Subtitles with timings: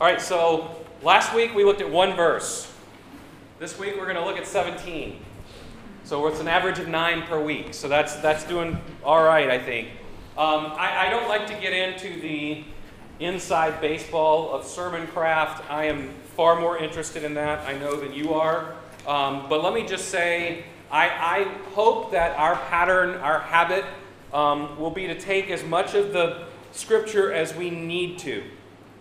[0.00, 2.72] All right, so last week we looked at one verse.
[3.58, 5.20] This week we're going to look at 17.
[6.04, 7.74] So it's an average of nine per week.
[7.74, 9.88] So that's, that's doing all right, I think.
[10.38, 12.64] Um, I, I don't like to get into the
[13.18, 15.70] inside baseball of sermon craft.
[15.70, 18.72] I am far more interested in that, I know, than you are.
[19.06, 21.44] Um, but let me just say, I, I
[21.74, 23.84] hope that our pattern, our habit,
[24.32, 28.42] um, will be to take as much of the scripture as we need to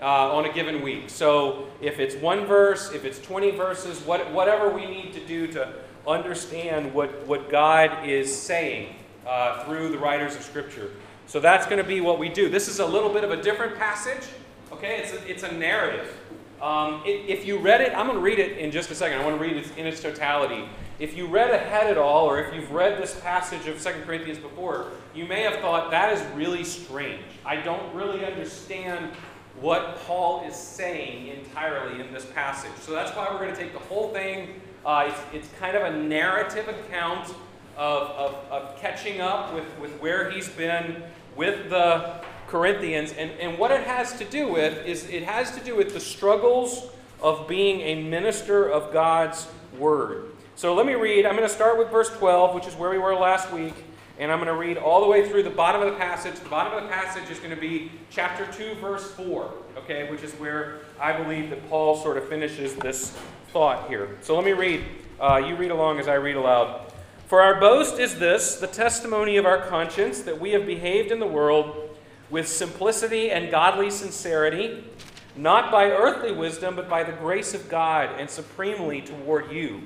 [0.02, 1.10] uh, on a given week.
[1.10, 5.48] So if it's one verse, if it's 20 verses, what, whatever we need to do
[5.48, 5.74] to
[6.08, 8.96] understand what, what God is saying
[9.28, 10.92] uh, through the writers of scripture.
[11.28, 12.50] So that's going to be what we do.
[12.50, 14.28] This is a little bit of a different passage.
[14.72, 16.16] Okay, it's a, it's a narrative.
[16.62, 19.20] Um, if you read it, I'm going to read it in just a second.
[19.20, 20.68] I want to read it in its totality.
[21.00, 24.38] If you read ahead at all, or if you've read this passage of 2 Corinthians
[24.38, 27.24] before, you may have thought that is really strange.
[27.46, 29.12] I don't really understand
[29.62, 32.72] what Paul is saying entirely in this passage.
[32.80, 34.62] So that's why we're going to take the whole thing.
[34.86, 37.28] Uh, it's, it's, kind of a narrative account
[37.76, 41.04] of, of, of, catching up with, with where he's been
[41.36, 43.12] with the Corinthians.
[43.14, 46.00] And, and what it has to do with is it has to do with the
[46.00, 46.90] struggles
[47.22, 50.32] of being a minister of God's word.
[50.56, 51.26] So let me read.
[51.26, 53.76] I'm going to start with verse 12, which is where we were last week.
[54.20, 56.36] And I'm going to read all the way through the bottom of the passage.
[56.36, 60.24] The bottom of the passage is going to be chapter 2, verse 4, okay, which
[60.24, 63.18] is where I believe that Paul sort of finishes this
[63.54, 64.18] thought here.
[64.22, 64.84] So let me read.
[65.22, 66.92] Uh, you read along as I read aloud.
[67.28, 71.20] For our boast is this, the testimony of our conscience, that we have behaved in
[71.20, 71.98] the world
[72.30, 74.84] with simplicity and godly sincerity,
[75.38, 79.82] not by earthly wisdom, but by the grace of God, and supremely toward you.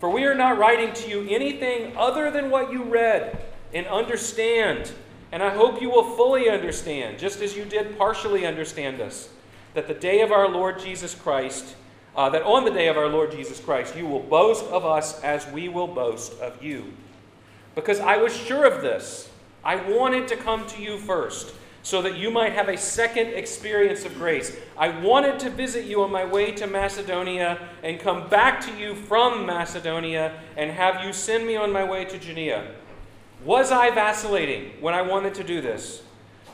[0.00, 3.38] For we are not writing to you anything other than what you read
[3.74, 4.90] and understand.
[5.30, 9.28] And I hope you will fully understand, just as you did partially understand us,
[9.74, 11.76] that the day of our Lord Jesus Christ,
[12.16, 15.22] uh, that on the day of our Lord Jesus Christ, you will boast of us
[15.22, 16.92] as we will boast of you.
[17.74, 19.30] Because I was sure of this.
[19.62, 24.04] I wanted to come to you first, so that you might have a second experience
[24.04, 24.56] of grace.
[24.76, 28.94] I wanted to visit you on my way to Macedonia and come back to you
[28.94, 32.74] from Macedonia and have you send me on my way to Judea.
[33.44, 36.02] Was I vacillating when I wanted to do this?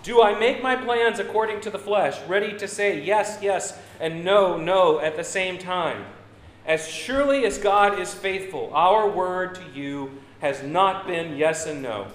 [0.04, 4.24] Do I make my plans according to the flesh, ready to say yes, yes, and
[4.24, 6.04] no, no at the same time?
[6.64, 11.82] As surely as God is faithful, our word to you has not been yes and
[11.82, 12.06] no.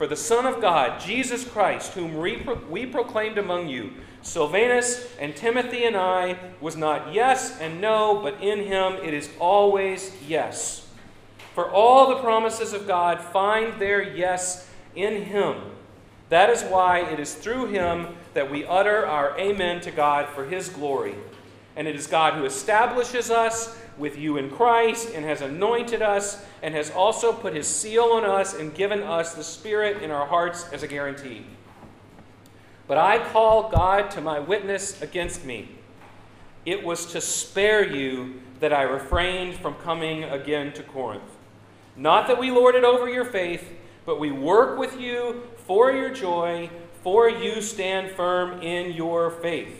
[0.00, 5.06] For the Son of God, Jesus Christ, whom we, pro- we proclaimed among you, Silvanus
[5.20, 10.16] and Timothy and I, was not yes and no, but in him it is always
[10.26, 10.88] yes.
[11.54, 14.66] For all the promises of God find their yes
[14.96, 15.56] in Him.
[16.30, 20.46] That is why it is through Him that we utter our Amen to God for
[20.46, 21.14] His glory.
[21.76, 26.44] And it is God who establishes us with you in Christ and has anointed us
[26.62, 30.26] and has also put His seal on us and given us the Spirit in our
[30.26, 31.46] hearts as a guarantee.
[32.88, 35.68] But I call God to my witness against me.
[36.66, 41.22] It was to spare you that I refrained from coming again to Corinth.
[41.96, 46.12] Not that we lord it over your faith, but we work with you for your
[46.12, 46.68] joy,
[47.02, 49.79] for you stand firm in your faith.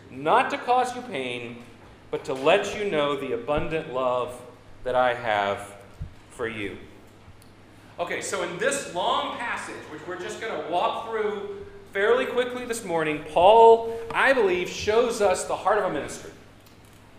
[0.11, 1.63] not to cause you pain,
[2.09, 4.39] but to let you know the abundant love
[4.83, 5.75] that I have
[6.31, 6.77] for you.
[7.99, 12.65] Okay, so in this long passage, which we're just going to walk through fairly quickly
[12.65, 16.31] this morning, Paul, I believe, shows us the heart of a ministry.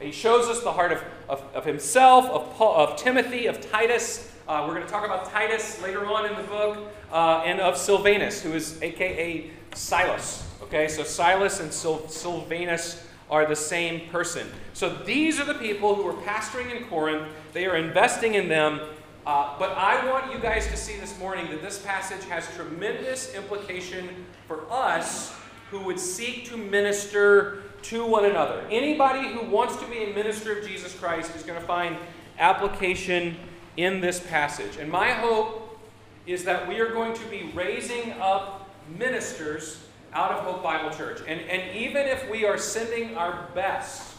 [0.00, 4.32] He shows us the heart of, of, of himself, of, Paul, of Timothy, of Titus,
[4.48, 7.76] uh, we're going to talk about Titus later on in the book, uh, and of
[7.76, 10.46] Silvanus, who is AKA Silas.
[10.62, 14.46] Okay, so Silas and Sil- Silvanus are the same person.
[14.74, 17.28] So these are the people who are pastoring in Corinth.
[17.52, 18.80] They are investing in them.
[19.24, 23.34] Uh, but I want you guys to see this morning that this passage has tremendous
[23.34, 25.32] implication for us
[25.70, 28.66] who would seek to minister to one another.
[28.70, 31.96] Anybody who wants to be a minister of Jesus Christ is going to find
[32.38, 33.36] application
[33.76, 34.76] in this passage.
[34.76, 35.78] And my hope
[36.26, 38.61] is that we are going to be raising up
[38.98, 41.20] ministers out of Hope Bible Church.
[41.26, 44.12] And, and even if we are sending our best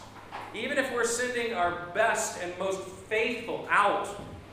[0.54, 4.08] even if we're sending our best and most faithful out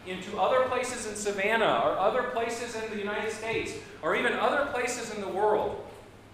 [0.08, 4.66] into other places in Savannah or other places in the United States or even other
[4.72, 5.86] places in the world,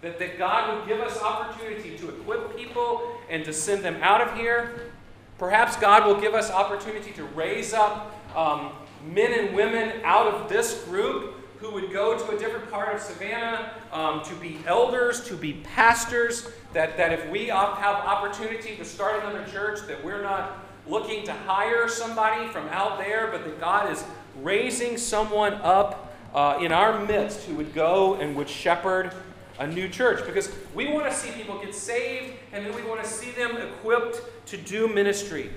[0.01, 4.21] that, that God would give us opportunity to equip people and to send them out
[4.21, 4.91] of here.
[5.37, 8.71] Perhaps God will give us opportunity to raise up um,
[9.05, 13.01] men and women out of this group who would go to a different part of
[13.01, 18.85] Savannah um, to be elders, to be pastors, that, that if we have opportunity to
[18.85, 23.59] start another church, that we're not looking to hire somebody from out there, but that
[23.59, 24.03] God is
[24.41, 29.11] raising someone up uh, in our midst who would go and would shepherd
[29.59, 30.25] a new church.
[30.25, 33.57] Because we want to see people get saved, and then we want to see them
[33.57, 35.49] equipped to do ministry.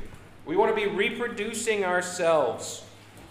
[0.46, 2.84] We want to be reproducing ourselves.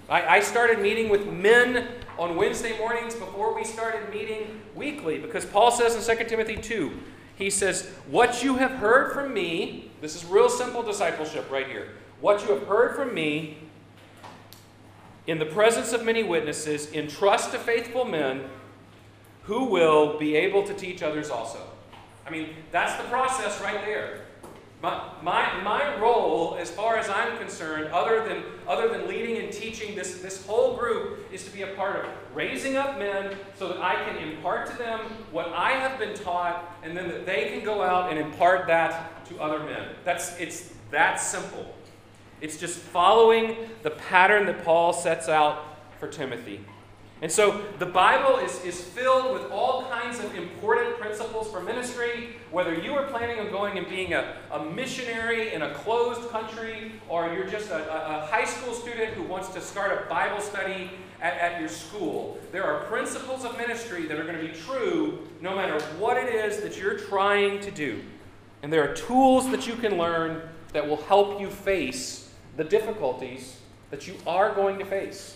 [0.10, 5.46] I, I started meeting with men on Wednesday mornings before we started meeting weekly because
[5.46, 6.92] Paul says in 2 Timothy 2,
[7.36, 11.90] he says, What you have heard from me, this is real simple discipleship right here.
[12.22, 13.58] What you have heard from me
[15.30, 18.44] in the presence of many witnesses, entrust to faithful men
[19.44, 21.60] who will be able to teach others also.
[22.26, 24.22] I mean, that's the process right there.
[24.82, 29.52] My, my, my role, as far as I'm concerned, other than, other than leading and
[29.52, 33.68] teaching this, this whole group, is to be a part of raising up men so
[33.68, 37.50] that I can impart to them what I have been taught, and then that they
[37.50, 39.90] can go out and impart that to other men.
[40.06, 41.76] That's, it's that simple.
[42.40, 46.64] It's just following the pattern that Paul sets out for Timothy.
[47.22, 52.30] And so the Bible is, is filled with all kinds of important principles for ministry.
[52.50, 56.94] Whether you are planning on going and being a, a missionary in a closed country,
[57.10, 60.92] or you're just a, a, high school student who wants to start a Bible study
[61.22, 65.28] at, at your school, there are principles of ministry that are going to be true
[65.42, 68.02] no matter what it is that you're trying to do.
[68.64, 73.58] And there are tools that you can learn that will help you face the difficulties
[73.90, 75.36] that you are going to face.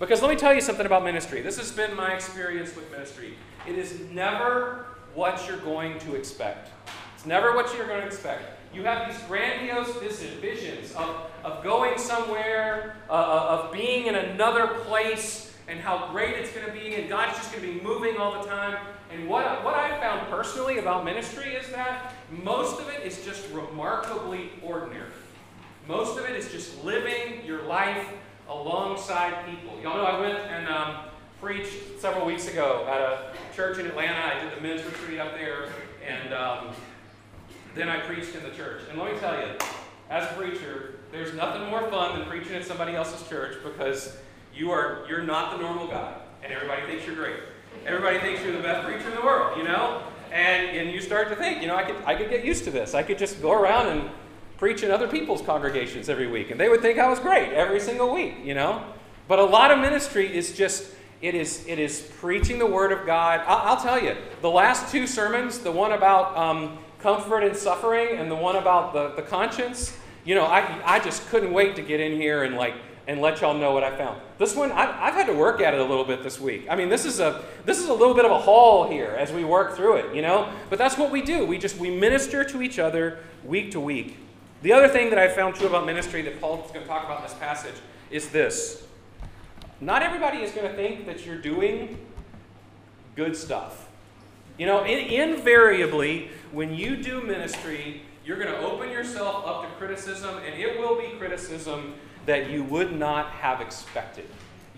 [0.00, 1.42] Because let me tell you something about ministry.
[1.42, 3.34] This has been my experience with ministry.
[3.68, 6.70] It is never what you're going to expect.
[7.14, 8.44] It's never what you're going to expect.
[8.74, 14.68] You have these grandiose visions of, of going somewhere, uh, uh, of being in another
[14.68, 18.16] place, and how great it's going to be, and God's just going to be moving
[18.16, 18.78] all the time.
[19.12, 23.50] And what, what I found personally about ministry is that most of it is just
[23.50, 25.10] remarkably ordinary.
[25.86, 28.06] Most of it is just living your life
[28.50, 29.80] alongside people.
[29.80, 30.96] Y'all know I went and um,
[31.40, 34.36] preached several weeks ago at a church in Atlanta.
[34.36, 35.68] I did the men's retreat up there,
[36.06, 36.74] and um,
[37.74, 38.82] then I preached in the church.
[38.90, 39.54] And let me tell you,
[40.10, 44.16] as a preacher, there's nothing more fun than preaching at somebody else's church because
[44.52, 46.12] you are you're not the normal guy,
[46.42, 47.36] and everybody thinks you're great.
[47.86, 50.02] Everybody thinks you're the best preacher in the world, you know.
[50.32, 52.70] And, and you start to think, you know, I could, I could get used to
[52.70, 52.94] this.
[52.94, 54.10] I could just go around and
[54.60, 57.80] preach in other people's congregations every week, and they would think I was great every
[57.80, 58.84] single week, you know?
[59.26, 60.92] But a lot of ministry is just,
[61.22, 63.40] it is, it is preaching the Word of God.
[63.46, 68.18] I'll, I'll tell you, the last two sermons, the one about um, comfort and suffering
[68.18, 69.96] and the one about the, the conscience,
[70.26, 72.74] you know, I, I just couldn't wait to get in here and like
[73.08, 74.20] and let y'all know what I found.
[74.38, 76.66] This one, I've, I've, had to work at it a little bit this week.
[76.70, 79.32] I mean, this is a this is a little bit of a haul here as
[79.32, 80.52] we work through it, you know.
[80.68, 81.46] But that's what we do.
[81.46, 84.18] We just we minister to each other week to week.
[84.62, 87.04] The other thing that I found true about ministry that Paul is going to talk
[87.04, 87.76] about in this passage
[88.10, 88.86] is this.
[89.80, 91.98] Not everybody is going to think that you're doing
[93.16, 93.88] good stuff.
[94.58, 99.68] You know, in, invariably, when you do ministry, you're going to open yourself up to
[99.78, 101.94] criticism, and it will be criticism
[102.26, 104.26] that you would not have expected.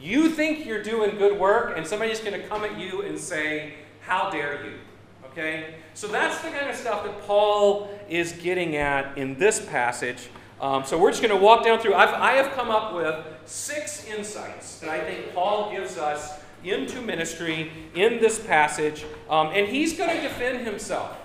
[0.00, 3.74] You think you're doing good work, and somebody's going to come at you and say,
[4.02, 4.74] How dare you?
[5.32, 5.74] Okay?
[5.94, 10.28] So that's the kind of stuff that Paul is getting at in this passage.
[10.60, 11.94] Um, so we're just going to walk down through.
[11.94, 17.00] I've, I have come up with six insights that I think Paul gives us into
[17.00, 19.04] ministry in this passage.
[19.28, 21.18] Um, and he's going to defend himself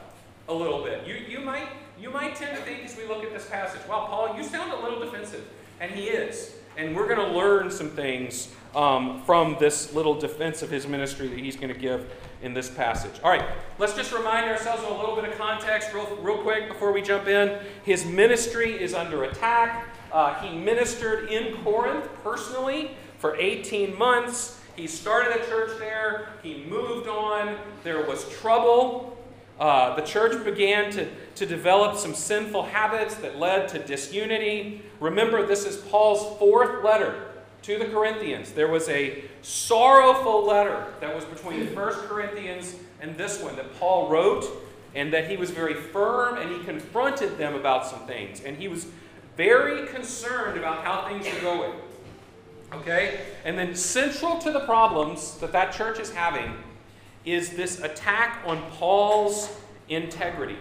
[0.50, 1.06] a little bit.
[1.06, 1.68] You, you, might,
[2.00, 4.72] you might tend to think as we look at this passage, well, Paul, you sound
[4.72, 5.46] a little defensive.
[5.80, 6.56] And he is.
[6.76, 11.28] And we're going to learn some things um, from this little defense of his ministry
[11.28, 13.20] that he's going to give in this passage.
[13.24, 13.46] All right,
[13.80, 17.02] let's just remind ourselves of a little bit of context real, real quick before we
[17.02, 17.60] jump in.
[17.84, 19.88] His ministry is under attack.
[20.12, 24.62] Uh, he ministered in Corinth personally for 18 months.
[24.76, 26.30] He started a church there.
[26.44, 27.58] He moved on.
[27.84, 29.18] There was trouble.
[29.60, 34.84] Uh, the church began to, to develop some sinful habits that led to disunity.
[35.00, 37.27] Remember, this is Paul's fourth letter
[37.64, 38.52] to the Corinthians.
[38.52, 44.10] There was a sorrowful letter that was between First Corinthians and this one that Paul
[44.10, 44.46] wrote.
[44.96, 48.42] and that he was very firm and he confronted them about some things.
[48.44, 48.88] And he was
[49.36, 51.74] very concerned about how things were going.
[52.74, 53.22] Okay?
[53.46, 56.52] And then, central to the problems that that church is having
[57.26, 59.56] is this attack on Paul's
[59.88, 60.58] integrity.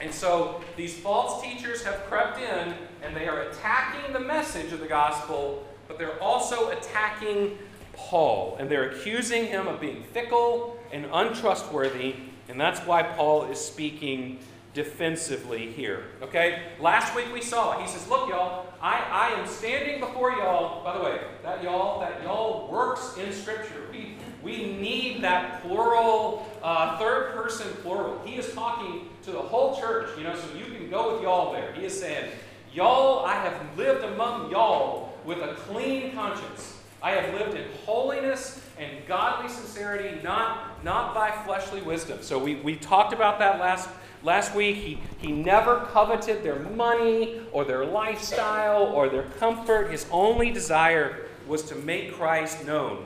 [0.00, 4.80] And so, these false teachers have crept in and they are attacking the message of
[4.80, 7.58] the gospel, but they're also attacking
[7.92, 8.56] Paul.
[8.58, 12.14] And they're accusing him of being fickle and untrustworthy.
[12.48, 14.38] And that's why Paul is speaking
[14.72, 16.04] defensively here.
[16.22, 16.62] Okay?
[16.80, 17.78] Last week we saw.
[17.78, 20.82] He says, Look, y'all, I, I am standing before y'all.
[20.82, 23.86] By the way, that y'all, that y'all works in Scripture.
[23.92, 28.18] We, we need that plural, uh, third person plural.
[28.24, 31.52] He is talking to the whole church, you know, so you can go with y'all
[31.52, 31.70] there.
[31.74, 32.30] He is saying,
[32.72, 36.78] Y'all, I have lived among y'all with a clean conscience.
[37.02, 42.18] I have lived in holiness and godly sincerity, not, not by fleshly wisdom.
[42.22, 43.88] So we, we talked about that last
[44.24, 49.90] Last week, he, he never coveted their money or their lifestyle or their comfort.
[49.90, 53.04] His only desire was to make Christ known.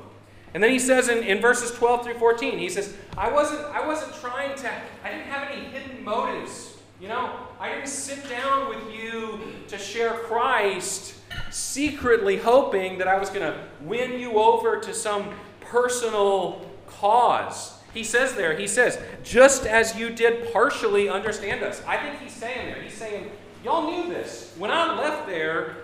[0.53, 3.87] And then he says in, in verses 12 through 14, he says, I wasn't, I
[3.87, 4.71] wasn't trying to,
[5.05, 6.77] I didn't have any hidden motives.
[7.01, 11.15] You know, I didn't sit down with you to share Christ
[11.51, 17.75] secretly hoping that I was going to win you over to some personal cause.
[17.95, 21.83] He says there, he says, just as you did partially understand us.
[21.87, 23.31] I think he's saying there, he's saying,
[23.65, 24.55] y'all knew this.
[24.59, 25.77] When I left there,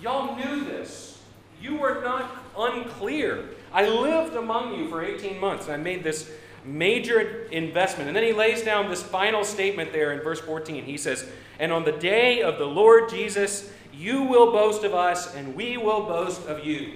[0.00, 1.18] y'all knew this.
[1.60, 3.44] You were not unclear.
[3.72, 6.30] I lived among you for 18 months, and I made this
[6.64, 8.08] major investment.
[8.08, 10.84] And then he lays down this final statement there in verse 14.
[10.84, 15.34] He says, And on the day of the Lord Jesus, you will boast of us,
[15.34, 16.92] and we will boast of you.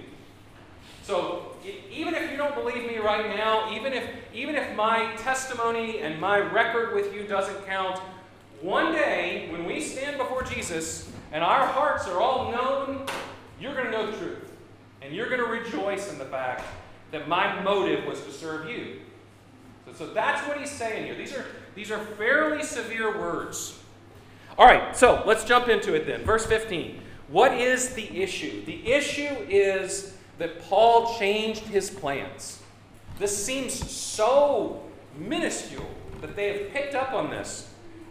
[1.02, 1.56] So
[1.90, 6.20] even if you don't believe me right now, even if, even if my testimony and
[6.20, 7.98] my record with you doesn't count,
[8.60, 13.04] one day when we stand before Jesus and our hearts are all known,
[13.60, 14.52] you're going to know the truth.
[15.00, 16.62] And you're going to rejoice in the fact
[17.10, 19.00] that my motive was to serve you.
[19.86, 21.16] So, so that's what he's saying here.
[21.16, 21.44] These are,
[21.74, 23.81] these are fairly severe words.
[24.58, 26.22] All right, so let's jump into it then.
[26.24, 27.00] Verse 15.
[27.28, 28.64] What is the issue?
[28.66, 32.60] The issue is that Paul changed his plans.
[33.18, 34.82] This seems so
[35.16, 35.88] minuscule
[36.20, 37.70] that they have picked up on this.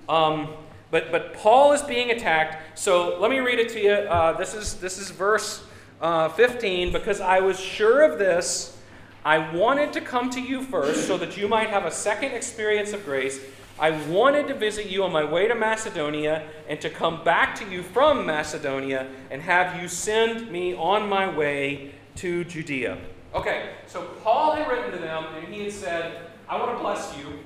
[0.10, 0.50] Um,
[0.90, 2.78] but, but Paul is being attacked.
[2.80, 3.92] So let me read it to you.
[3.92, 5.64] Uh, this, is, this is verse
[6.02, 6.92] uh, 15.
[6.92, 8.78] Because I was sure of this,
[9.24, 12.92] I wanted to come to you first so that you might have a second experience
[12.92, 13.40] of grace.
[13.82, 17.68] I wanted to visit you on my way to Macedonia and to come back to
[17.68, 23.00] you from Macedonia and have you send me on my way to Judea.
[23.34, 27.18] Okay, so Paul had written to them and he had said, I want to bless
[27.18, 27.40] you.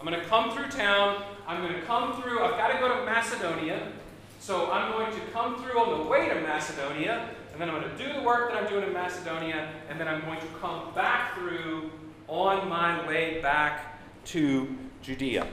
[0.00, 1.22] I'm going to come through town.
[1.46, 2.42] I'm going to come through.
[2.42, 3.92] I've got to go to Macedonia.
[4.40, 7.28] So I'm going to come through on the way to Macedonia.
[7.52, 9.68] And then I'm going to do the work that I'm doing in Macedonia.
[9.90, 11.90] And then I'm going to come back through
[12.28, 15.46] on my way back to Judea.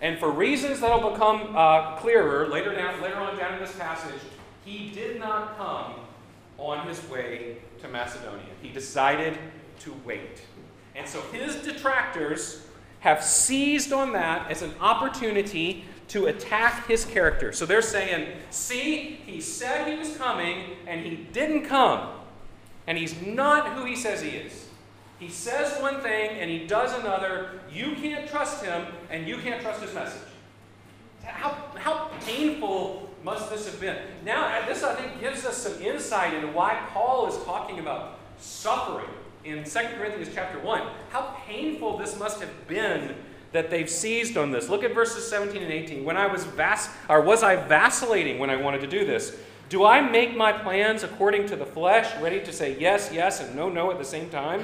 [0.00, 3.76] And for reasons that will become uh, clearer later, down, later on down in this
[3.76, 4.20] passage,
[4.64, 5.94] he did not come
[6.56, 8.46] on his way to Macedonia.
[8.62, 9.36] He decided
[9.80, 10.42] to wait.
[10.94, 12.66] And so his detractors
[13.00, 17.52] have seized on that as an opportunity to attack his character.
[17.52, 22.08] So they're saying, see, he said he was coming and he didn't come.
[22.86, 24.69] And he's not who he says he is.
[25.20, 27.60] He says one thing and he does another.
[27.70, 30.22] You can't trust him and you can't trust his message.
[31.22, 33.98] How, how painful must this have been?
[34.24, 38.18] Now, uh, this I think gives us some insight into why Paul is talking about
[38.38, 39.10] suffering
[39.44, 40.82] in 2 Corinthians chapter 1.
[41.10, 43.14] How painful this must have been
[43.52, 44.70] that they've seized on this.
[44.70, 46.02] Look at verses 17 and 18.
[46.02, 49.36] When I was vac- or was I vacillating when I wanted to do this?
[49.68, 53.54] Do I make my plans according to the flesh, ready to say yes, yes, and
[53.54, 54.62] no, no at the same time?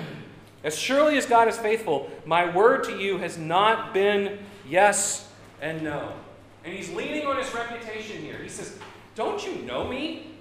[0.67, 5.29] As surely as God is faithful, my word to you has not been yes
[5.63, 6.13] and no.
[6.65, 8.43] And he's leaning on his reputation here.
[8.43, 8.77] He says,
[9.15, 10.33] Don't you know me?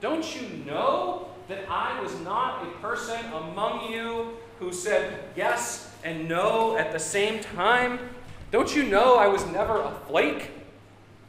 [0.00, 6.28] Don't you know that I was not a person among you who said yes and
[6.28, 7.98] no at the same time?
[8.52, 10.52] Don't you know I was never a flake?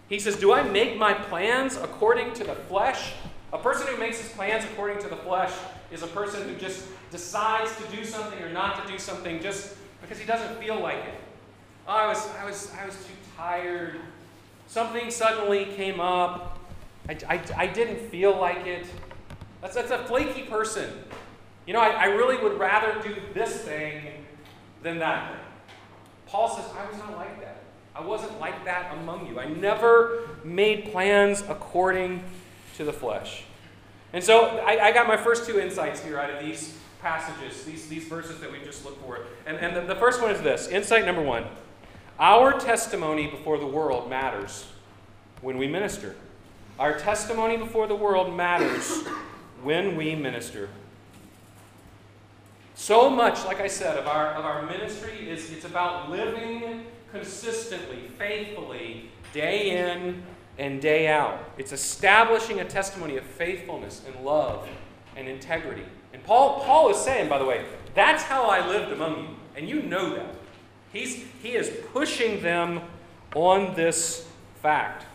[0.08, 3.14] He says, Do I make my plans according to the flesh?
[3.52, 5.52] A person who makes his plans according to the flesh
[5.92, 9.76] is a person who just decides to do something or not to do something just
[10.02, 11.20] because he doesn't feel like it.
[11.88, 13.98] Oh, I was, I was, I was too tired
[14.68, 16.60] Something suddenly came up.
[17.08, 18.86] I, I, I didn't feel like it.
[19.62, 20.90] That's, that's a flaky person.
[21.68, 24.26] You know, I, I really would rather do this thing
[24.84, 25.42] than that thing.
[26.28, 27.62] Paul says, I was not like that.
[27.96, 29.40] I wasn't like that among you.
[29.40, 32.24] I never made plans according
[32.78, 33.44] to the flesh.
[34.16, 37.90] And so I, I got my first two insights here out of these passages, these,
[37.90, 39.20] these verses that we just looked for.
[39.46, 41.46] And, and the, the first one is this insight number one
[42.18, 44.68] our testimony before the world matters
[45.42, 46.16] when we minister.
[46.80, 49.04] Our testimony before the world matters
[49.62, 50.70] when we minister.
[52.74, 58.08] So much, like I said, of our, of our ministry is it's about living consistently,
[58.18, 60.24] faithfully, day in
[60.58, 61.40] and day out.
[61.58, 64.68] It's establishing a testimony of faithfulness and love
[65.16, 65.84] and integrity.
[66.14, 69.30] And Paul, Paul is saying, by the way, that's how I lived among you.
[69.56, 70.36] And you know that.
[70.92, 72.82] He's, he is pushing them
[73.36, 74.28] on this
[74.62, 75.06] fact.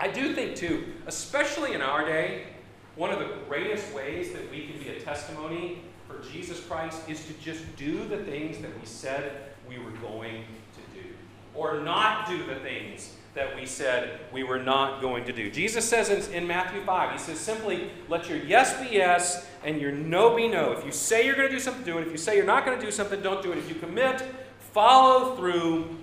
[0.00, 2.46] I do think, too, especially in our day,
[2.96, 7.24] one of the greatest ways that we can be a testimony for Jesus Christ is
[7.26, 10.44] to just do the things that we said we were going
[11.54, 15.50] or not do the things that we said we were not going to do.
[15.50, 19.80] Jesus says in, in, Matthew 5, He says simply, let your yes be yes and
[19.80, 20.72] your no be no.
[20.72, 22.06] If you say you're going to do something, do it.
[22.06, 23.58] If you say you're not going to do something, don't do it.
[23.58, 24.22] If you commit,
[24.72, 25.96] follow through.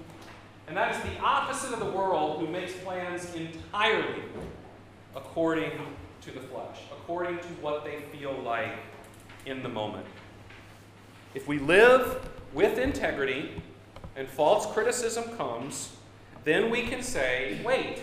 [0.68, 4.24] And that is the opposite of the world who makes plans entirely
[5.16, 5.72] according
[6.22, 8.74] to the flesh, according to what they feel like
[9.46, 10.06] in the moment.
[11.36, 13.62] If we live with integrity
[14.16, 15.96] and false criticism comes,
[16.44, 18.00] then we can say, wait,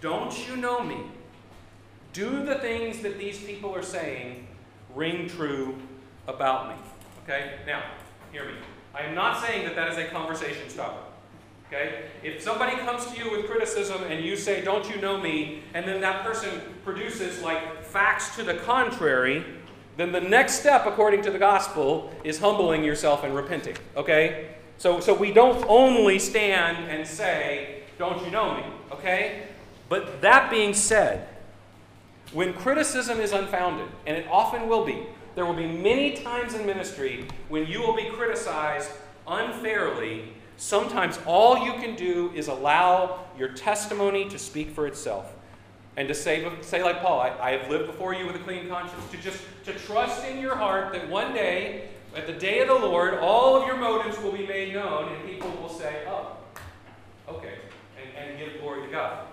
[0.00, 0.98] don't you know me?
[2.12, 4.46] Do the things that these people are saying
[4.94, 5.76] ring true
[6.26, 6.74] about me?
[7.24, 7.56] Okay?
[7.66, 7.82] Now,
[8.32, 8.54] hear me.
[8.94, 11.02] I am not saying that that is a conversation stopper.
[11.68, 12.06] Okay?
[12.24, 15.62] If somebody comes to you with criticism and you say, Don't you know me?
[15.74, 19.44] and then that person produces like facts to the contrary,
[19.96, 23.76] then the next step, according to the gospel, is humbling yourself and repenting.
[23.96, 24.56] Okay?
[24.80, 28.64] So, so we don't only stand and say, Don't you know me?
[28.92, 29.42] Okay?
[29.90, 31.28] But that being said,
[32.32, 35.02] when criticism is unfounded, and it often will be,
[35.34, 38.90] there will be many times in ministry when you will be criticized
[39.28, 40.32] unfairly.
[40.56, 45.34] Sometimes all you can do is allow your testimony to speak for itself.
[45.98, 48.66] And to say, say like Paul, I, I have lived before you with a clean
[48.70, 49.02] conscience.
[49.10, 52.74] To just to trust in your heart that one day, at the day of the
[52.74, 56.36] Lord, all of your motives will be made known, and people will say, oh,
[57.28, 57.54] okay,
[58.00, 59.26] and, and give glory to God.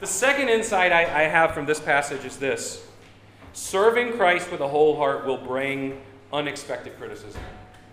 [0.00, 2.86] The second insight I, I have from this passage is this
[3.52, 6.00] Serving Christ with a whole heart will bring
[6.32, 7.42] unexpected criticism.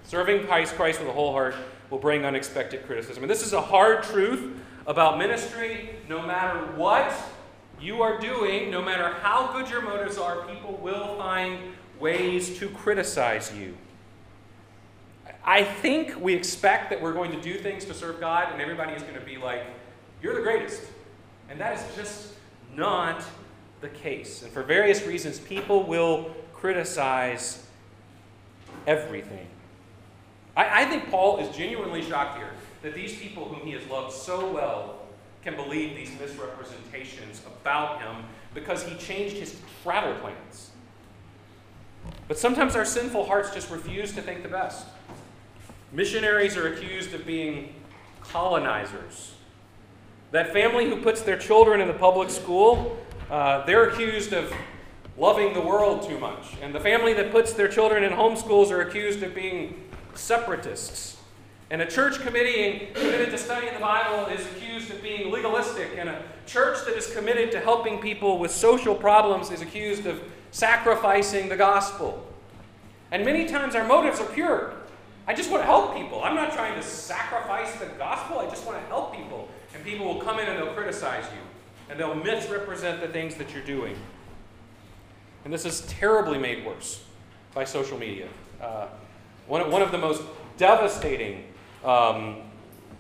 [0.04, 1.56] Serving Christ with a whole heart
[1.90, 3.24] will bring unexpected criticism.
[3.24, 5.90] And this is a hard truth about ministry.
[6.08, 7.14] No matter what
[7.82, 11.60] you are doing, no matter how good your motives are, people will find
[12.00, 13.76] ways to criticize you.
[15.44, 18.94] I think we expect that we're going to do things to serve God, and everybody
[18.94, 19.64] is going to be like,
[20.22, 20.82] You're the greatest.
[21.50, 22.34] And that is just
[22.76, 23.24] not
[23.80, 24.44] the case.
[24.44, 27.66] And for various reasons, people will criticize
[28.86, 29.48] everything.
[30.56, 34.14] I, I think Paul is genuinely shocked here that these people whom he has loved
[34.14, 35.00] so well
[35.44, 40.72] can believe these misrepresentations about him because he changed his travel plans.
[42.28, 44.86] But sometimes our sinful hearts just refuse to think the best.
[45.92, 47.74] Missionaries are accused of being
[48.22, 49.34] colonizers.
[50.32, 52.98] That family who puts their children in the public school
[53.30, 54.54] uh, they're accused of
[55.18, 56.56] loving the world too much.
[56.62, 61.18] And the family that puts their children in homeschools are accused of being separatists.
[61.70, 65.90] And a church committee committed to studying the Bible is accused of being legalistic.
[65.98, 70.22] And a church that is committed to helping people with social problems is accused of
[70.58, 72.26] sacrificing the gospel.
[73.12, 74.74] And many times our motives are pure.
[75.28, 76.24] I just want to help people.
[76.24, 78.40] I'm not trying to sacrifice the gospel.
[78.40, 79.50] I just want to help people.
[79.76, 81.42] And people will come in and they'll criticize you
[81.90, 83.96] and they'll misrepresent the things that you're doing.
[85.46, 87.04] And this is terribly made worse
[87.54, 88.28] by social media.
[88.60, 88.88] Uh,
[89.46, 90.24] one, one of the most
[90.58, 91.44] devastating
[91.86, 92.38] um,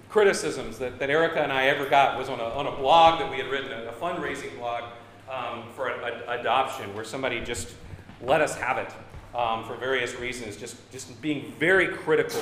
[0.09, 3.31] criticisms that, that Erica and I ever got was on a, on a blog that
[3.31, 4.83] we had written, a, a fundraising blog
[5.29, 7.75] um, for a, a, adoption, where somebody just
[8.21, 8.91] let us have it
[9.35, 12.41] um, for various reasons, just, just being very critical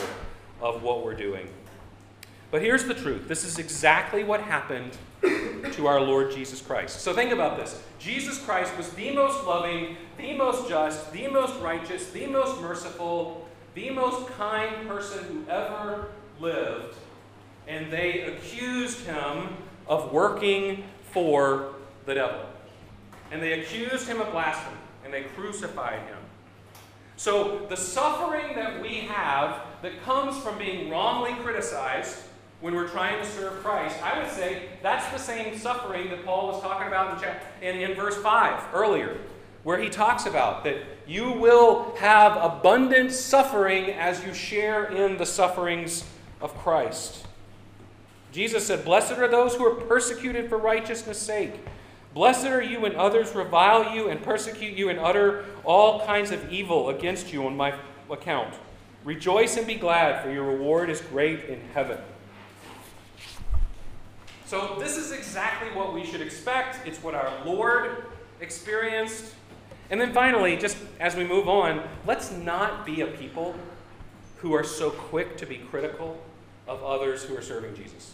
[0.62, 1.48] of what we're doing.
[2.52, 4.98] But here's the truth this is exactly what happened
[5.74, 7.02] to our Lord Jesus Christ.
[7.02, 11.60] So think about this Jesus Christ was the most loving, the most just, the most
[11.60, 16.08] righteous, the most merciful, the most kind person who ever
[16.40, 16.96] lived.
[17.68, 21.74] And they accused him of working for
[22.06, 22.46] the devil.
[23.32, 24.78] And they accused him of blasphemy.
[25.04, 26.18] And they crucified him.
[27.18, 32.18] So the suffering that we have that comes from being wrongly criticized
[32.62, 36.48] when we're trying to serve Christ, I would say that's the same suffering that Paul
[36.48, 37.24] was talking about
[37.62, 39.18] in, in, in verse 5 earlier,
[39.64, 45.26] where he talks about that you will have abundant suffering as you share in the
[45.26, 46.06] sufferings
[46.42, 47.26] of Christ.
[48.32, 51.54] Jesus said, Blessed are those who are persecuted for righteousness' sake.
[52.16, 56.50] Blessed are you when others revile you and persecute you and utter all kinds of
[56.50, 57.76] evil against you on my
[58.10, 58.56] account.
[59.04, 61.98] Rejoice and be glad, for your reward is great in heaven.
[64.46, 66.88] So, this is exactly what we should expect.
[66.88, 68.06] It's what our Lord
[68.40, 69.36] experienced.
[69.90, 73.56] And then finally, just as we move on, let's not be a people
[74.38, 76.18] who are so quick to be critical
[76.66, 78.14] of others who are serving Jesus.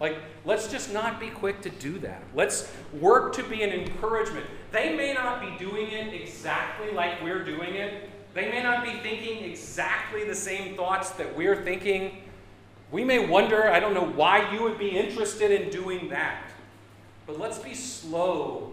[0.00, 2.22] Like, let's just not be quick to do that.
[2.34, 4.46] Let's work to be an encouragement.
[4.72, 8.92] They may not be doing it exactly like we're doing it, they may not be
[9.00, 12.22] thinking exactly the same thoughts that we're thinking.
[12.92, 16.44] We may wonder, I don't know why you would be interested in doing that.
[17.26, 18.72] But let's be slow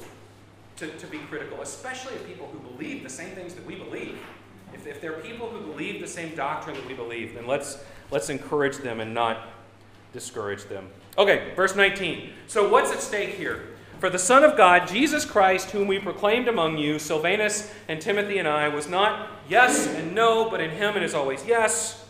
[0.77, 4.17] to, to be critical, especially of people who believe the same things that we believe.
[4.73, 7.79] If, if they're people who believe the same doctrine that we believe, then let's,
[8.11, 9.47] let's encourage them and not
[10.13, 10.87] discourage them.
[11.17, 12.29] Okay, verse 19.
[12.45, 13.63] So, what's at stake here?
[13.99, 18.37] For the Son of God, Jesus Christ, whom we proclaimed among you, Silvanus and Timothy
[18.37, 22.05] and I, was not yes and no, but in him it is always yes.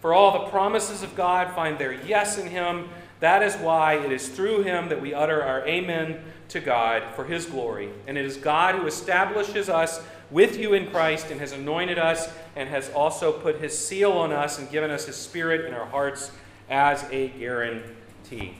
[0.00, 2.88] For all the promises of God find their yes in him.
[3.20, 7.24] That is why it is through him that we utter our amen to God for
[7.24, 7.90] his glory.
[8.06, 12.30] And it is God who establishes us with you in Christ and has anointed us
[12.54, 15.86] and has also put his seal on us and given us his spirit in our
[15.86, 16.30] hearts
[16.70, 17.92] as a guarantee.
[18.32, 18.50] A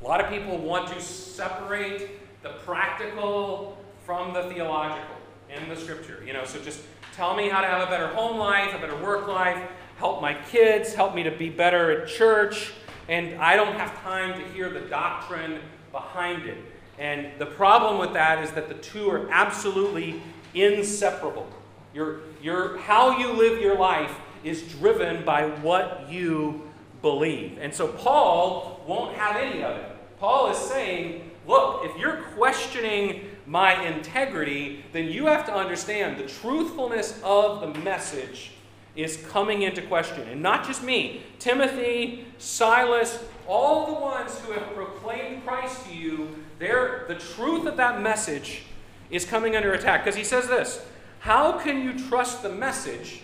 [0.00, 5.16] lot of people want to separate the practical from the theological
[5.48, 6.22] in the scripture.
[6.24, 6.80] You know, so just
[7.16, 9.58] tell me how to have a better home life, a better work life,
[9.96, 12.72] help my kids, help me to be better at church,
[13.08, 15.58] and I don't have time to hear the doctrine
[15.90, 16.58] behind it.
[16.96, 20.22] And the problem with that is that the two are absolutely
[20.54, 21.48] inseparable.
[21.92, 26.69] Your, your, how you live your life is driven by what you
[27.02, 27.58] believe.
[27.60, 29.86] And so Paul won't have any of it.
[30.18, 36.26] Paul is saying, look, if you're questioning my integrity, then you have to understand the
[36.26, 38.52] truthfulness of the message
[38.96, 40.28] is coming into question.
[40.28, 47.06] And not just me, Timothy, Silas, all the ones who have proclaimed Christ to you—they're
[47.08, 48.62] the truth of that message
[49.10, 50.04] is coming under attack.
[50.04, 50.84] Because he says this
[51.20, 53.22] How can you trust the message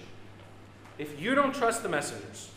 [0.99, 2.51] if you don't trust the messengers?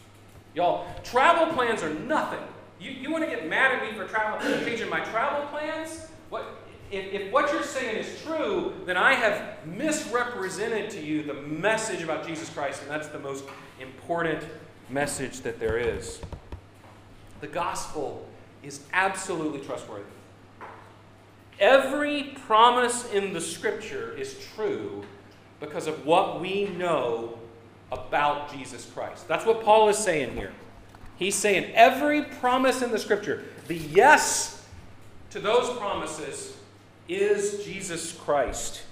[0.56, 2.40] Y'all, travel plans are nothing.
[2.80, 6.08] You, you want to get mad at me for travel, changing my travel plans?
[6.30, 6.46] What,
[6.92, 12.02] if, if what you're saying is true, then I have misrepresented to you the message
[12.02, 13.46] about Jesus Christ, and that's the most
[13.80, 14.44] important
[14.90, 16.20] message that there is.
[17.42, 18.28] The gospel
[18.64, 20.04] is absolutely trustworthy.
[21.60, 25.04] Every promise in the scripture is true
[25.60, 27.39] because of what we know
[27.92, 29.28] about Jesus Christ.
[29.28, 30.52] That's what Paul is saying here.
[31.18, 34.66] He's saying every promise in the scripture, the yes
[35.32, 36.58] to those promises
[37.08, 38.84] is Jesus Christ.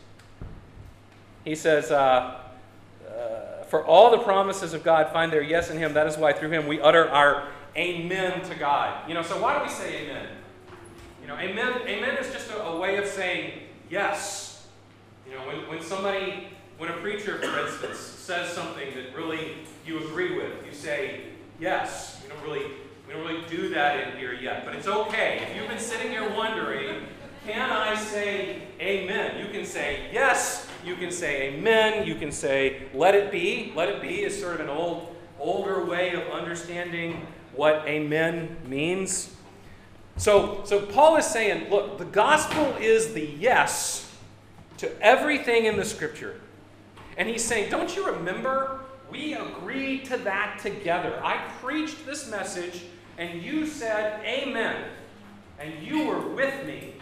[1.46, 2.42] He says, uh,
[3.08, 5.94] uh, For all the promises of God find their yes in Him.
[5.94, 9.08] That is why through Him we utter our amen to God.
[9.08, 10.28] You know, so why do we say amen?
[11.22, 14.68] You know, amen, amen is just a, a way of saying yes.
[15.28, 20.00] You know, when, when somebody, when a preacher, for instance, says something that really you
[20.00, 21.22] agree with, you say
[21.60, 22.22] yes.
[22.24, 22.72] We don't really,
[23.08, 25.48] we don't really do that in here yet, but it's okay.
[25.50, 27.08] If you've been sitting here wondering,
[27.46, 29.44] can I say amen?
[29.44, 33.74] You can say yes, you can say amen, you can say let it be.
[33.76, 39.34] Let it be is sort of an old, older way of understanding what amen means.
[40.18, 44.12] So, so Paul is saying, look, the gospel is the yes
[44.78, 46.40] to everything in the scripture.
[47.18, 48.82] And he's saying, don't you remember?
[49.10, 51.20] We agreed to that together.
[51.24, 52.84] I preached this message,
[53.18, 54.84] and you said amen.
[55.60, 56.94] And you were with me.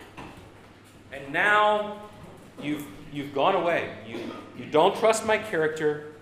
[1.12, 2.01] And now
[2.62, 3.93] you've, you've gone away.
[4.08, 4.19] You,
[4.58, 6.13] you don't trust my character,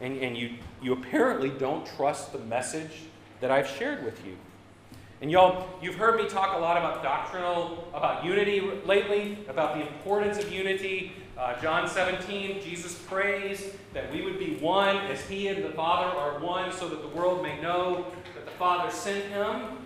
[0.00, 3.02] and, and you, you apparently don't trust the message
[3.40, 4.36] that I've shared with you.
[5.20, 9.82] And y'all, you've heard me talk a lot about doctrinal, about unity lately, about the
[9.82, 11.12] importance of unity.
[11.36, 16.14] Uh, John 17, Jesus prays that we would be one as he and the Father
[16.16, 19.78] are one, so that the world may know that the Father sent him.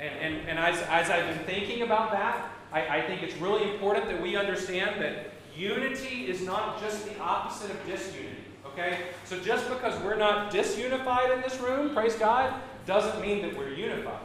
[0.00, 3.70] And, and, and as, as I've been thinking about that, I, I think it's really
[3.70, 8.36] important that we understand that unity is not just the opposite of disunity.
[8.66, 8.98] Okay?
[9.24, 12.54] So just because we're not disunified in this room, praise God,
[12.86, 14.18] doesn't mean that we're unified.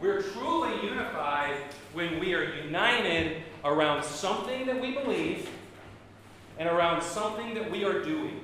[0.00, 1.56] We're truly unified
[1.92, 5.48] when we are united around something that we believe
[6.60, 8.38] and around something that we are doing.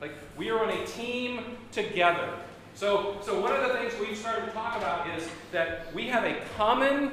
[0.00, 2.28] Like we are on a team together.
[2.74, 6.24] So, so one of the things we've started to talk about is that we have
[6.24, 7.12] a common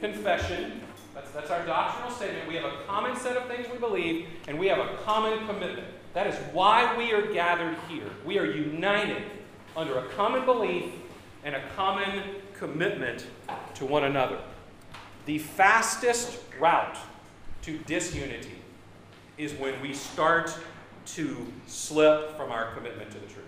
[0.00, 0.80] confession.
[1.14, 2.48] That's, that's our doctrinal statement.
[2.48, 5.86] We have a common set of things we believe, and we have a common commitment.
[6.12, 8.10] That is why we are gathered here.
[8.24, 9.22] We are united
[9.76, 10.86] under a common belief
[11.44, 12.22] and a common
[12.54, 13.26] commitment
[13.74, 14.38] to one another.
[15.26, 16.98] The fastest route
[17.62, 18.62] to disunity
[19.38, 20.56] is when we start
[21.06, 23.44] to slip from our commitment to the truth.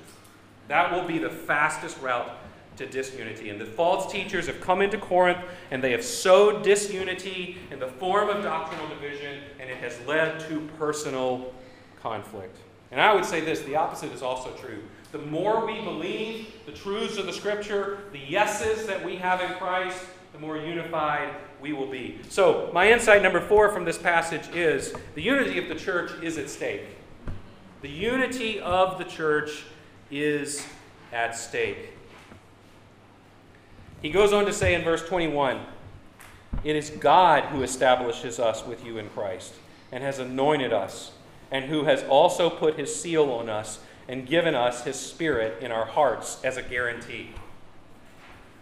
[0.68, 2.30] That will be the fastest route
[2.76, 3.50] to disunity.
[3.50, 5.38] And the false teachers have come into Corinth
[5.70, 10.40] and they have sowed disunity in the form of doctrinal division, and it has led
[10.48, 11.52] to personal
[12.00, 12.56] conflict.
[12.90, 14.82] And I would say this the opposite is also true.
[15.12, 19.56] The more we believe the truths of the Scripture, the yeses that we have in
[19.56, 22.18] Christ, the more unified we will be.
[22.28, 26.38] So, my insight number four from this passage is the unity of the church is
[26.38, 26.82] at stake.
[27.82, 29.64] The unity of the church
[30.10, 30.66] is
[31.12, 31.90] at stake.
[34.02, 35.60] He goes on to say in verse 21
[36.64, 39.54] It is God who establishes us with you in Christ
[39.90, 41.12] and has anointed us,
[41.50, 45.70] and who has also put his seal on us and given us his spirit in
[45.70, 47.30] our hearts as a guarantee.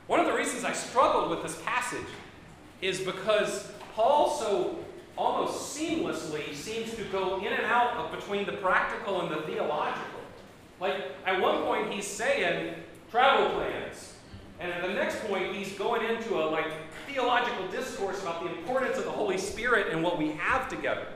[0.06, 2.06] One of the reasons I struggled with this passage
[2.80, 4.78] is because Paul so
[5.16, 10.20] almost seamlessly seems to go in and out of between the practical and the theological.
[10.80, 12.74] Like, at one point, he's saying
[13.10, 14.14] travel plans.
[14.60, 16.70] And at the next point, he's going into a like
[17.06, 21.06] theological discourse about the importance of the Holy Spirit and what we have together.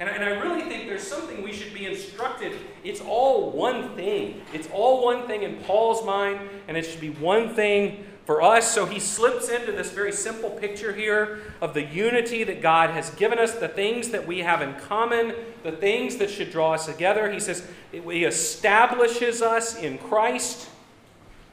[0.00, 2.52] And, and I really think there's something we should be instructed.
[2.82, 4.42] It's all one thing.
[4.52, 8.72] It's all one thing in Paul's mind, and it should be one thing for us.
[8.72, 13.10] So he slips into this very simple picture here of the unity that God has
[13.10, 16.86] given us, the things that we have in common, the things that should draw us
[16.86, 17.30] together.
[17.30, 20.68] He says, He establishes us in Christ.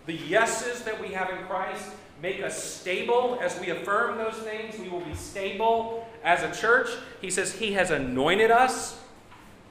[0.05, 3.39] The yeses that we have in Christ make us stable.
[3.41, 6.89] As we affirm those things, we will be stable as a church.
[7.19, 9.00] He says He has anointed us.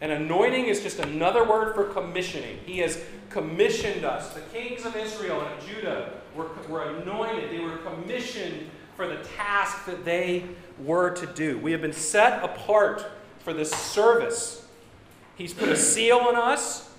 [0.00, 2.58] And anointing is just another word for commissioning.
[2.64, 4.32] He has commissioned us.
[4.32, 9.22] The kings of Israel and of Judah were, were anointed, they were commissioned for the
[9.36, 10.44] task that they
[10.78, 11.58] were to do.
[11.58, 13.06] We have been set apart
[13.40, 14.66] for this service.
[15.36, 16.90] He's put a seal on us.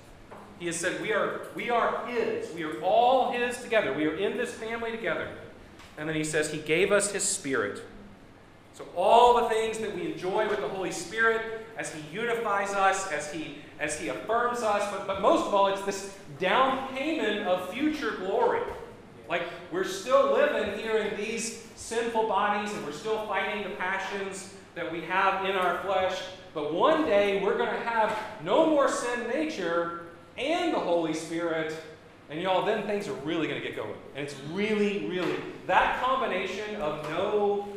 [0.59, 2.53] He has said, we are, we are His.
[2.53, 3.93] We are all His together.
[3.93, 5.27] We are in this family together.
[5.97, 7.83] And then He says, He gave us His Spirit.
[8.73, 13.11] So, all the things that we enjoy with the Holy Spirit, as He unifies us,
[13.11, 17.47] as He, as he affirms us, but, but most of all, it's this down payment
[17.47, 18.61] of future glory.
[19.27, 24.53] Like, we're still living here in these sinful bodies, and we're still fighting the passions
[24.75, 26.21] that we have in our flesh.
[26.53, 30.01] But one day, we're going to have no more sin nature
[30.37, 31.75] and the Holy Spirit.
[32.29, 33.95] And y'all, then things are really going to get going.
[34.15, 37.67] And it's really, really, that combination of no,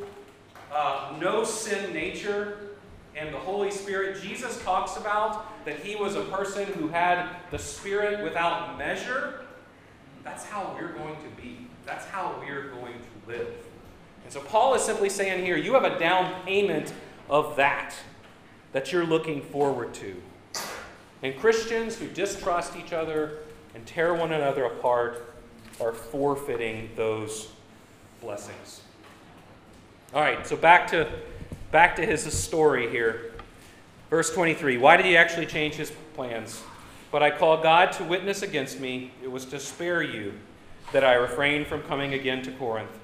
[0.74, 2.58] uh, no sin nature
[3.16, 7.58] and the Holy Spirit, Jesus talks about that he was a person who had the
[7.58, 9.42] Spirit without measure.
[10.24, 11.68] That's how we're going to be.
[11.86, 13.54] That's how we're going to live.
[14.24, 16.92] And so Paul is simply saying here, you have a down payment
[17.28, 17.94] of that
[18.72, 20.20] that you're looking forward to.
[21.22, 23.38] And Christians who distrust each other
[23.74, 25.34] and tear one another apart
[25.80, 27.48] are forfeiting those
[28.20, 28.83] blessings.
[30.14, 31.10] All right, so back to
[31.72, 33.32] back to his story here.
[34.10, 34.78] Verse 23.
[34.78, 36.62] Why did he actually change his plans?
[37.10, 39.10] But I call God to witness against me.
[39.24, 40.34] It was to spare you
[40.92, 42.96] that I refrained from coming again to Corinth.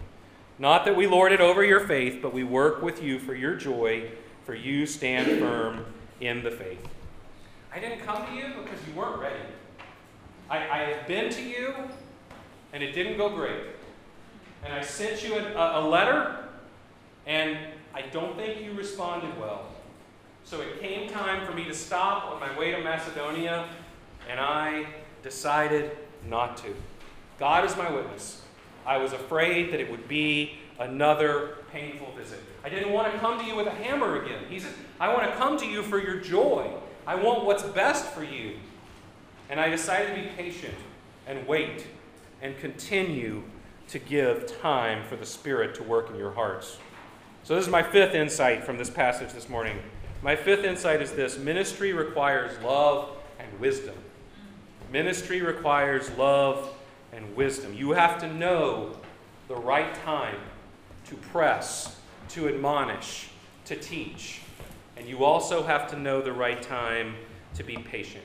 [0.61, 3.57] Not that we lord it over your faith, but we work with you for your
[3.57, 4.13] joy,
[4.45, 5.85] for you stand firm
[6.21, 6.87] in the faith.
[7.75, 9.41] I didn't come to you because you weren't ready.
[10.49, 11.75] I, I have been to you,
[12.73, 13.65] and it didn't go great.
[14.63, 16.45] And I sent you a, a letter,
[17.31, 17.57] and
[17.95, 19.67] I don't think you responded well.
[20.43, 23.69] So it came time for me to stop on my way to Macedonia,
[24.29, 24.85] and I
[25.23, 25.97] decided
[26.29, 26.75] not to.
[27.39, 28.43] God is my witness.
[28.85, 32.41] I was afraid that it would be another painful visit.
[32.65, 34.43] I didn't want to come to you with a hammer again.
[34.49, 36.69] He said, I want to come to you for your joy.
[37.07, 38.57] I want what's best for you.
[39.49, 40.75] And I decided to be patient
[41.29, 41.87] and wait
[42.43, 43.45] and continue
[43.89, 46.79] to give time for the Spirit to work in your hearts.
[47.43, 49.79] So, this is my fifth insight from this passage this morning.
[50.23, 53.95] My fifth insight is this ministry requires love and wisdom.
[54.93, 56.75] Ministry requires love
[57.13, 57.73] and wisdom.
[57.73, 58.95] You have to know
[59.49, 60.37] the right time
[61.07, 61.99] to press,
[62.31, 63.31] to admonish,
[63.65, 64.43] to teach.
[64.97, 67.15] And you also have to know the right time
[67.55, 68.25] to be patient.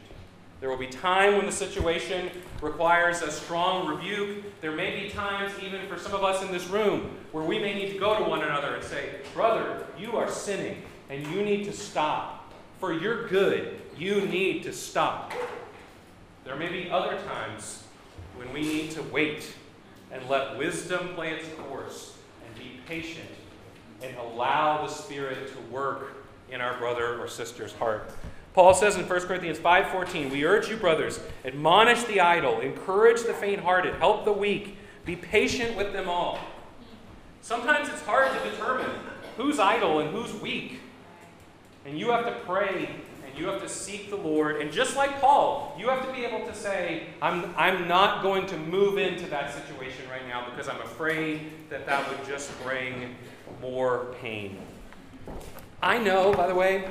[0.60, 2.30] There will be time when the situation
[2.62, 4.62] requires a strong rebuke.
[4.62, 7.74] There may be times, even for some of us in this room, where we may
[7.74, 11.66] need to go to one another and say, Brother, you are sinning and you need
[11.66, 12.54] to stop.
[12.80, 15.34] For your good, you need to stop.
[16.44, 17.84] There may be other times
[18.36, 19.54] when we need to wait
[20.12, 23.30] and let wisdom play its course and be patient
[24.02, 28.12] and allow the Spirit to work in our brother or sister's heart.
[28.56, 33.34] Paul says in 1 Corinthians 5:14, "We urge you, brothers, admonish the idle, encourage the
[33.34, 36.40] faint-hearted, help the weak, be patient with them all."
[37.42, 38.90] Sometimes it's hard to determine
[39.36, 40.80] who's idle and who's weak.
[41.86, 42.92] And you have to pray
[43.28, 44.62] and you have to seek the Lord.
[44.62, 48.46] And just like Paul, you have to be able to say, I'm, I'm not going
[48.48, 53.16] to move into that situation right now because I'm afraid that that would just bring
[53.60, 54.58] more pain.
[55.84, 56.86] I know, by the way,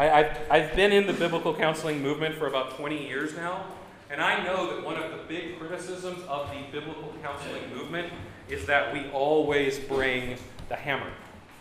[0.00, 3.66] I, have I've been in the biblical counseling movement for about 20 years now,
[4.08, 8.10] and I know that one of the big criticisms of the biblical counseling movement
[8.48, 10.38] is that we always bring
[10.70, 11.10] the hammer.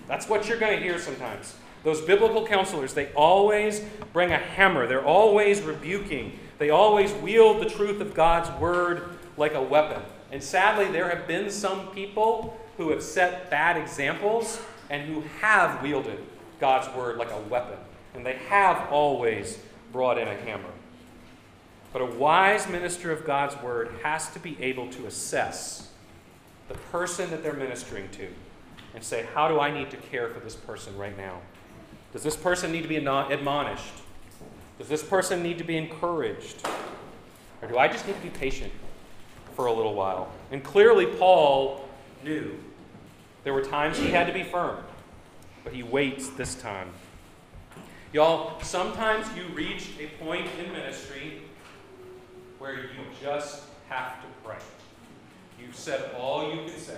[0.07, 1.57] That's what you're going to hear sometimes.
[1.83, 3.81] Those biblical counselors, they always
[4.13, 4.87] bring a hammer.
[4.87, 6.39] They're always rebuking.
[6.59, 10.01] They always wield the truth of God's word like a weapon.
[10.31, 15.83] And sadly, there have been some people who have set bad examples and who have
[15.83, 16.23] wielded
[16.61, 17.77] God's word like a weapon
[18.13, 19.59] and they have always
[19.91, 20.69] brought in a hammer.
[21.91, 25.89] But a wise minister of God's word has to be able to assess
[26.67, 28.27] the person that they're ministering to
[28.93, 31.39] and say, How do I need to care for this person right now?
[32.13, 33.93] Does this person need to be admonished?
[34.77, 36.65] Does this person need to be encouraged?
[37.61, 38.71] Or do I just need to be patient
[39.55, 40.31] for a little while?
[40.51, 41.87] And clearly, Paul
[42.23, 42.57] knew
[43.43, 44.77] there were times he had to be firm,
[45.63, 46.89] but he waits this time.
[48.11, 51.43] Y'all, sometimes you reach a point in ministry
[52.57, 52.89] where you
[53.21, 54.57] just have to pray.
[55.61, 56.97] You've said all you can say.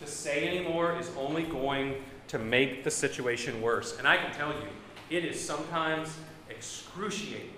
[0.00, 1.94] To say anymore is only going
[2.28, 3.98] to make the situation worse.
[3.98, 4.68] And I can tell you,
[5.08, 6.14] it is sometimes
[6.50, 7.54] excruciating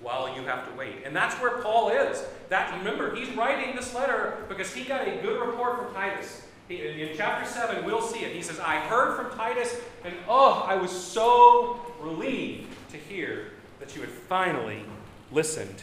[0.00, 1.02] while you have to wait.
[1.04, 2.24] And that's where Paul is.
[2.48, 6.46] That remember, he's writing this letter because he got a good report from Titus.
[6.68, 8.34] He, in chapter 7, we'll see it.
[8.34, 13.94] He says, I heard from Titus, and oh, I was so relieved to hear that
[13.94, 14.82] you had finally
[15.30, 15.82] listened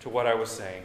[0.00, 0.82] to what I was saying.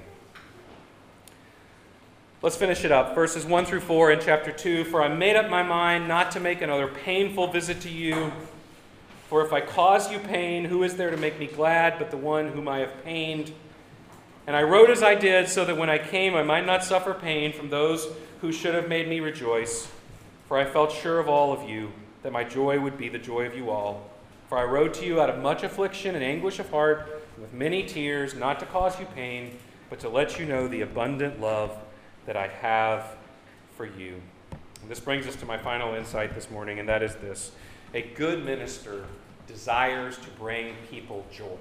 [2.42, 3.16] Let's finish it up.
[3.16, 6.40] Verses 1 through 4 in chapter 2 For I made up my mind not to
[6.40, 8.32] make another painful visit to you.
[9.30, 12.18] For if I cause you pain, who is there to make me glad but the
[12.18, 13.52] one whom I have pained?
[14.46, 17.16] And I wrote as I did, so that when I came I might not suffer
[17.16, 18.08] pain from those
[18.42, 19.92] who should have made me rejoice.
[20.48, 23.48] For I felt sure of all of you, that my joy would be the joy
[23.48, 24.12] of you all.
[24.48, 27.84] For I wrote to you out of much affliction and anguish of heart, with many
[27.84, 29.58] tears, not to cause you pain,
[29.90, 31.78] but to let you know the abundant love
[32.26, 33.18] that I have
[33.76, 34.22] for you.
[34.82, 37.52] And this brings us to my final insight this morning, and that is this
[37.94, 39.06] a good minister
[39.48, 41.58] desires to bring people joy.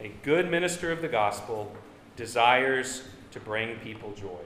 [0.00, 1.72] A good minister of the gospel
[2.16, 4.38] desires to bring people joy.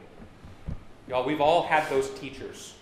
[1.08, 2.74] Y'all, we've all had those teachers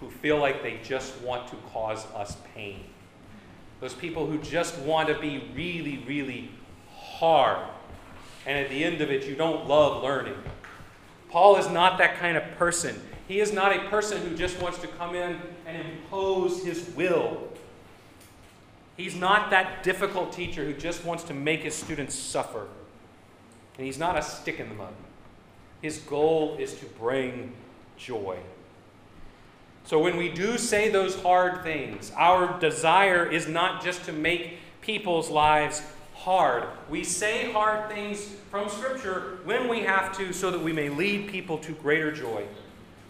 [0.00, 2.84] who feel like they just want to cause us pain.
[3.84, 6.50] Those people who just want to be really, really
[6.96, 7.68] hard.
[8.46, 10.38] And at the end of it, you don't love learning.
[11.28, 12.98] Paul is not that kind of person.
[13.28, 17.46] He is not a person who just wants to come in and impose his will.
[18.96, 22.66] He's not that difficult teacher who just wants to make his students suffer.
[23.76, 24.94] And he's not a stick in the mud.
[25.82, 27.52] His goal is to bring
[27.98, 28.38] joy.
[29.84, 34.58] So when we do say those hard things, our desire is not just to make
[34.80, 35.82] people's lives
[36.14, 36.64] hard.
[36.88, 41.28] We say hard things from Scripture when we have to so that we may lead
[41.28, 42.44] people to greater joy.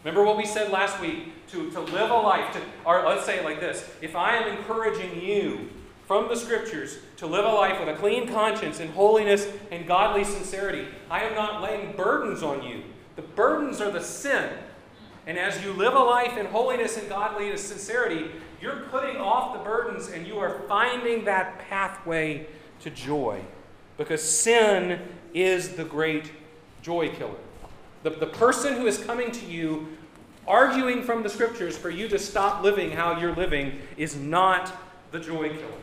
[0.02, 1.30] Remember what we said last week?
[1.48, 4.56] To, to live a life, to, or let's say it like this if I am
[4.56, 5.68] encouraging you
[6.06, 10.24] from the scriptures to live a life with a clean conscience and holiness and godly
[10.24, 10.88] sincerity.
[11.08, 12.82] I am not laying burdens on you.
[13.16, 14.50] The burdens are the sin.
[15.26, 19.64] And as you live a life in holiness and godliness sincerity, you're putting off the
[19.64, 22.46] burdens and you are finding that pathway
[22.80, 23.40] to joy.
[23.96, 25.00] Because sin
[25.32, 26.30] is the great
[26.82, 27.34] joy killer.
[28.02, 29.88] The, the person who is coming to you
[30.46, 34.72] arguing from the scriptures for you to stop living how you're living is not
[35.10, 35.80] the joy killer.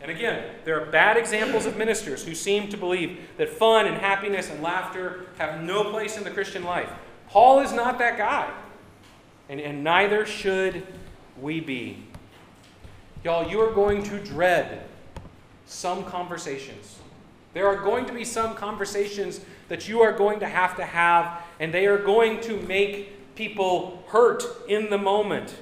[0.00, 3.96] And again, there are bad examples of ministers who seem to believe that fun and
[3.96, 6.88] happiness and laughter have no place in the Christian life.
[7.28, 8.50] Paul is not that guy,
[9.50, 10.86] and, and neither should
[11.38, 11.98] we be.
[13.24, 14.84] Y'all, you are going to dread
[15.66, 17.00] some conversations.
[17.52, 21.42] There are going to be some conversations that you are going to have to have,
[21.58, 25.56] and they are going to make people hurt in the moment.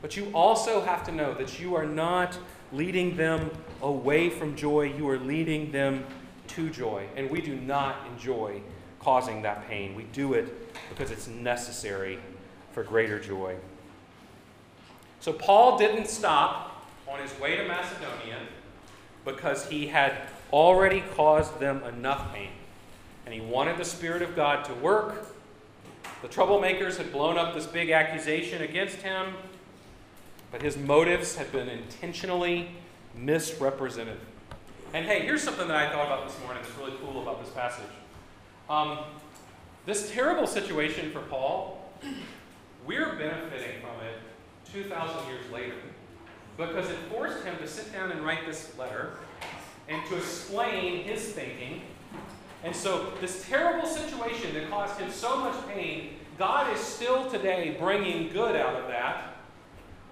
[0.00, 2.38] But you also have to know that you are not
[2.72, 3.50] leading them
[3.82, 6.04] away from joy, you are leading them
[6.46, 7.06] to joy.
[7.16, 8.62] And we do not enjoy
[9.00, 9.96] causing that pain.
[9.96, 12.20] We do it because it's necessary
[12.72, 13.56] for greater joy.
[15.20, 18.38] So Paul didn't stop on his way to Macedonia
[19.24, 20.14] because he had
[20.52, 22.50] already caused them enough pain.
[23.26, 25.26] And he wanted the Spirit of God to work.
[26.22, 29.34] The troublemakers had blown up this big accusation against him,
[30.50, 32.70] but his motives had been intentionally
[33.14, 34.18] misrepresented.
[34.92, 37.52] And hey, here's something that I thought about this morning that's really cool about this
[37.52, 37.84] passage.
[38.68, 38.98] Um,
[39.86, 41.92] this terrible situation for Paul,
[42.86, 44.18] we're benefiting from it
[44.72, 45.74] 2,000 years later
[46.56, 49.10] because it forced him to sit down and write this letter
[49.88, 51.82] and to explain his thinking.
[52.62, 57.76] And so, this terrible situation that caused him so much pain, God is still today
[57.78, 59.36] bringing good out of that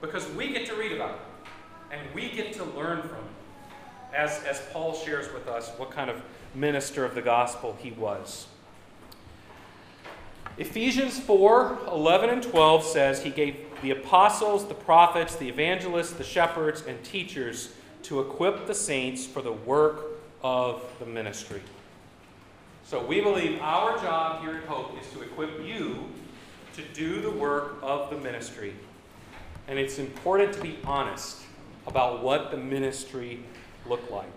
[0.00, 1.20] because we get to read about it
[1.90, 4.14] and we get to learn from it.
[4.16, 6.22] As, as Paul shares with us what kind of
[6.54, 8.46] minister of the gospel he was.
[10.58, 16.24] Ephesians 4 11 and 12 says he gave the apostles, the prophets, the evangelists, the
[16.24, 20.06] shepherds, and teachers to equip the saints for the work
[20.42, 21.62] of the ministry.
[22.84, 26.08] So we believe our job here at Hope is to equip you
[26.74, 28.74] to do the work of the ministry.
[29.68, 31.42] And it's important to be honest
[31.86, 33.44] about what the ministry
[33.86, 34.30] looked like.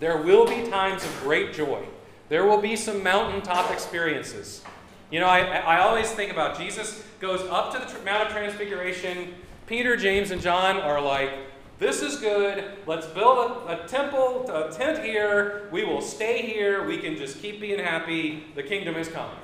[0.00, 1.84] There will be times of great joy.
[2.28, 4.62] There will be some mountaintop experiences.
[5.10, 9.34] You know, I, I always think about Jesus goes up to the Mount of Transfiguration.
[9.66, 11.30] Peter, James, and John are like,
[11.78, 12.64] this is good.
[12.86, 15.68] Let's build a, a, temple, a tent here.
[15.70, 16.86] We will stay here.
[16.86, 18.44] We can just keep being happy.
[18.54, 19.36] The kingdom is coming.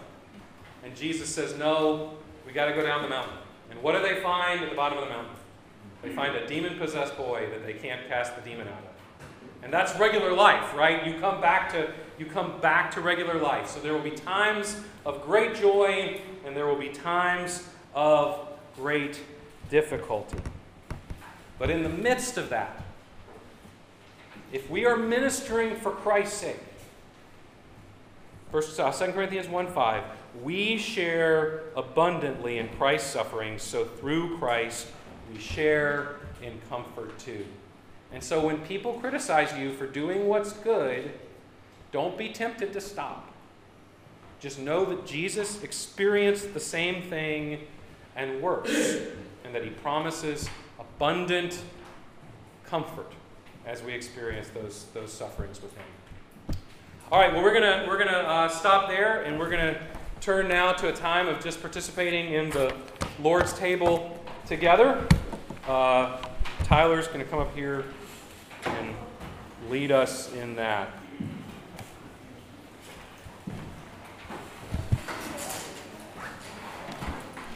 [0.83, 2.15] And Jesus says, No,
[2.47, 3.37] we got to go down the mountain.
[3.71, 5.35] And what do they find at the bottom of the mountain?
[6.03, 9.02] They find a demon possessed boy that they can't cast the demon out of.
[9.63, 11.07] And that's regular life, right?
[11.07, 13.69] You come back to you come back to regular life.
[13.69, 18.39] So there will be times of great joy and there will be times of
[18.77, 19.21] great
[19.71, 20.39] difficulty.
[21.59, 22.83] But in the midst of that,
[24.53, 26.61] if we are ministering for Christ's sake,
[28.53, 30.05] First, uh, 2 Corinthians 1 5,
[30.43, 34.89] we share abundantly in Christ's sufferings, so through Christ
[35.33, 37.47] we share in comfort too.
[38.13, 41.13] And so when people criticize you for doing what's good,
[41.93, 43.31] don't be tempted to stop.
[44.41, 47.61] Just know that Jesus experienced the same thing
[48.17, 48.99] and worse,
[49.45, 50.49] and that he promises
[50.79, 51.63] abundant
[52.67, 53.13] comfort
[53.67, 56.57] as we experience those, those sufferings with him.
[57.11, 59.81] All right, well, we're going we're gonna, uh, stop there, and we're going to
[60.21, 62.75] turn now to a time of just participating in the
[63.21, 65.07] Lord's table together.
[65.69, 66.19] Uh,
[66.65, 67.85] Tyler's going to come up here
[68.65, 68.95] and
[69.71, 71.02] lead us in that.